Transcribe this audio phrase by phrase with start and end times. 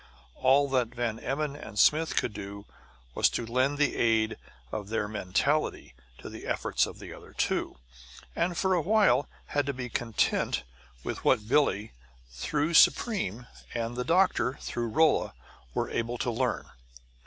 [0.33, 2.65] All that Van Emmon and Smith could do
[3.13, 4.35] was lend the aid
[4.71, 7.77] of their mentality to the efforts of the other two,
[8.35, 10.63] and for a while had to be content
[11.03, 11.91] with what Billie,
[12.31, 13.45] through Supreme,
[13.75, 15.35] and the doctor, through Rolla,
[15.75, 16.65] were able to learn.